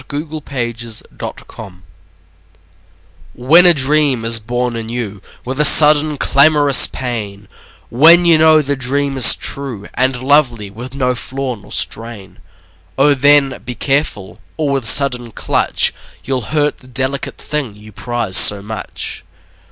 [0.11, 1.71] Y Z A Pinch of Salt
[3.35, 7.47] WHEN a dream is born in you With a sudden clamorous pain,
[7.91, 12.39] When you know the dream is true And lovely, with no flaw nor strain,
[12.97, 15.93] O then, be careful, or with sudden clutch
[16.23, 19.23] You'll hurt the delicate thing you prize so much.